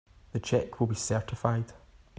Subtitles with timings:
[0.31, 1.73] The check will be certified.